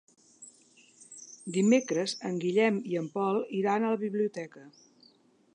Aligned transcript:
Dimecres 1.57 2.17
en 2.31 2.41
Guillem 2.45 2.81
i 2.95 2.99
en 3.03 3.13
Pol 3.19 3.41
iran 3.61 3.87
a 3.87 3.93
la 3.97 4.03
biblioteca. 4.09 4.69